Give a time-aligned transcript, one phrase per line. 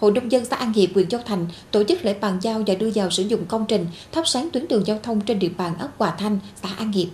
[0.00, 2.74] Hội nông dân xã An Hiệp, huyện Châu Thành tổ chức lễ bàn giao và
[2.74, 5.72] đưa vào sử dụng công trình thắp sáng tuyến đường giao thông trên địa bàn
[5.78, 7.08] ấp Hòa Thanh, xã An Hiệp.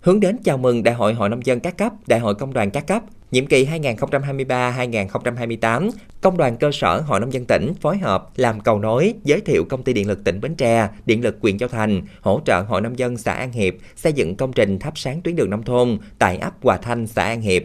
[0.00, 2.70] Hướng đến chào mừng Đại hội Hội nông dân các cấp, Đại hội công đoàn
[2.70, 8.28] các cấp, nhiệm kỳ 2023-2028, Công đoàn cơ sở Hội nông dân tỉnh phối hợp
[8.36, 11.58] làm cầu nối, giới thiệu công ty điện lực tỉnh Bến Tre, điện lực huyện
[11.58, 14.98] Châu Thành, hỗ trợ Hội nông dân xã An Hiệp xây dựng công trình thắp
[14.98, 17.62] sáng tuyến đường nông thôn tại ấp Hòa Thanh, xã An Hiệp.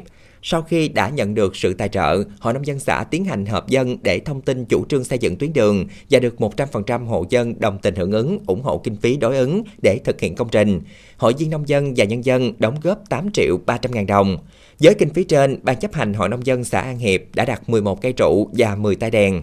[0.48, 3.68] Sau khi đã nhận được sự tài trợ, Hội nông dân xã tiến hành hợp
[3.68, 7.60] dân để thông tin chủ trương xây dựng tuyến đường và được 100% hộ dân
[7.60, 10.82] đồng tình hưởng ứng, ủng hộ kinh phí đối ứng để thực hiện công trình.
[11.18, 14.38] Hội viên nông dân và nhân dân đóng góp 8 triệu 300 ngàn đồng.
[14.80, 17.70] Với kinh phí trên, Ban chấp hành Hội nông dân xã An Hiệp đã đặt
[17.70, 19.42] 11 cây trụ và 10 tay đèn.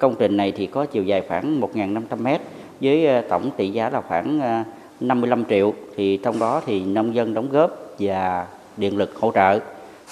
[0.00, 2.40] Công trình này thì có chiều dài khoảng 1.500 mét
[2.80, 4.64] với ờ, tổng trị giá là khoảng ờ,
[5.00, 8.46] 55 triệu thì trong đó thì nông dân đóng góp và
[8.76, 9.60] điện lực hỗ trợ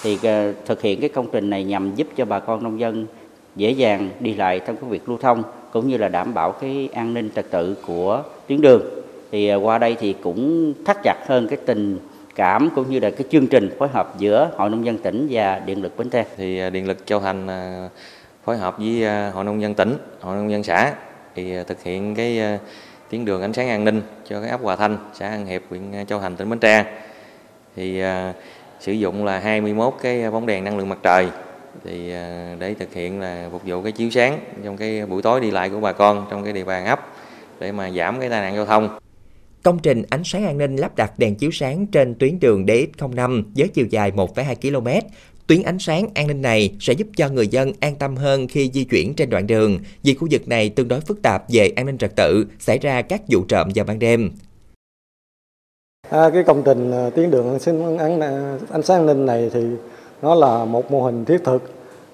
[0.01, 3.05] thì ờ, thực hiện cái công trình này nhằm giúp cho bà con nông dân
[3.55, 5.43] dễ dàng đi lại trong cái việc lưu thông,
[5.73, 8.81] cũng như là đảm bảo cái an ninh trật tự của tuyến đường.
[9.31, 11.99] Thì ờ, qua đây thì cũng thắt chặt hơn cái tình
[12.35, 15.61] cảm cũng như là cái chương trình phối hợp giữa hội nông dân tỉnh và
[15.65, 16.25] điện lực Bến Tre.
[16.37, 17.47] Thì ờ, điện lực Châu Thành
[18.45, 20.93] phối hợp với hội nông dân tỉnh, hội nông dân xã
[21.35, 22.59] thì thực hiện cái
[23.09, 25.81] tuyến đường ánh sáng an ninh cho cái ấp Hòa Thanh, xã An Hiệp, huyện
[26.07, 26.85] Châu Thành, tỉnh Bến Tre.
[27.75, 28.01] Thì
[28.83, 31.27] sử dụng là 21 cái bóng đèn năng lượng mặt trời
[31.85, 35.41] thì à, để thực hiện là phục vụ cái chiếu sáng trong cái buổi tối
[35.41, 36.99] đi lại của bà con trong cái địa bàn ấp
[37.59, 38.99] để mà giảm cái tai nạn giao thông.
[39.63, 43.43] Công trình ánh sáng an ninh lắp đặt đèn chiếu sáng trên tuyến đường DX05
[43.55, 45.07] với chiều dài 1,2 km.
[45.47, 48.71] Tuyến ánh sáng an ninh này sẽ giúp cho người dân an tâm hơn khi
[48.73, 51.85] di chuyển trên đoạn đường vì khu vực này tương đối phức tạp về an
[51.85, 54.31] ninh trật tự, xảy ra các vụ trộm vào ban đêm.
[56.13, 59.49] À, cái công trình à, tuyến đường ánh sáng, à, ánh sáng an ninh này
[59.53, 59.63] thì
[60.21, 61.63] nó là một mô hình thiết thực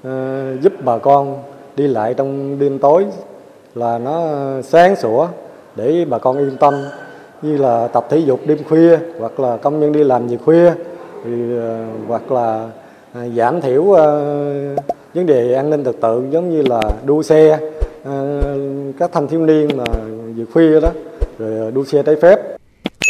[0.07, 1.37] uh, giúp bà con
[1.75, 3.05] đi lại trong đêm tối
[3.75, 4.27] là nó
[4.63, 5.27] sáng sủa
[5.75, 6.73] để bà con yên tâm.
[7.41, 10.71] Như là tập thể dục đêm khuya hoặc là công nhân đi làm về khuya
[11.25, 11.61] thì uh,
[12.07, 12.69] hoặc là
[13.11, 13.97] uh, giảm thiểu uh,
[15.13, 17.59] vấn đề an ninh trật tự giống như là đua xe
[18.01, 18.09] uh,
[18.99, 19.85] các thanh thiếu niên mà
[20.35, 20.89] về khuya đó
[21.39, 22.48] rồi đua xe trái phép.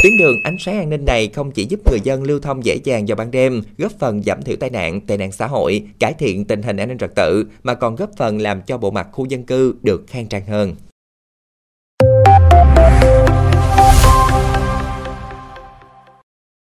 [0.03, 2.75] Tuyến đường ánh sáng an ninh này không chỉ giúp người dân lưu thông dễ
[2.83, 6.13] dàng vào ban đêm, góp phần giảm thiểu tai nạn, tệ nạn xã hội, cải
[6.13, 9.07] thiện tình hình an ninh trật tự, mà còn góp phần làm cho bộ mặt
[9.11, 10.75] khu dân cư được khang trang hơn.